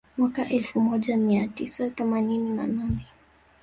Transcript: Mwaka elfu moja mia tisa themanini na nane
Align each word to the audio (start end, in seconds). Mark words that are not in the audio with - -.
Mwaka 0.17 0.49
elfu 0.49 0.81
moja 0.81 1.17
mia 1.17 1.47
tisa 1.47 1.89
themanini 1.89 2.49
na 2.49 2.67
nane 2.67 3.05